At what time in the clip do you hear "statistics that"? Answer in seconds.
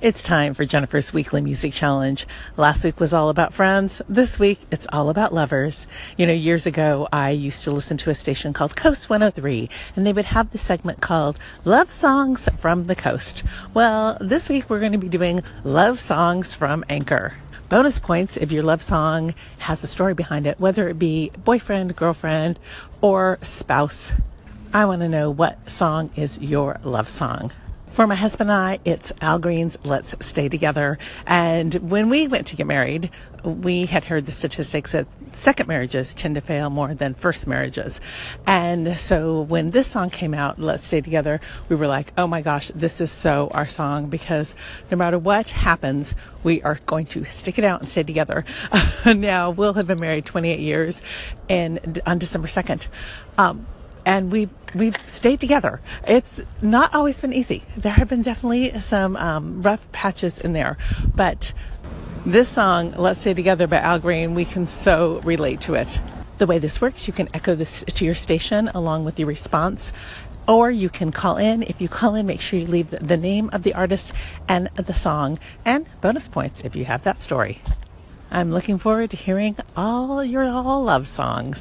34.30-35.08